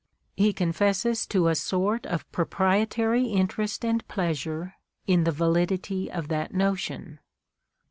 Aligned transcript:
He 0.35 0.51
confesses 0.51 1.27
to 1.27 1.47
a 1.47 1.53
sort 1.53 2.07
of 2.07 2.25
pro 2.31 2.45
prietary 2.45 3.31
interest 3.31 3.85
and 3.85 4.03
pleasure 4.07 4.73
in 5.05 5.25
the 5.25 5.31
validity 5.31 6.09
of 6.11 6.27
that 6.29 6.55
notion. 6.55 7.19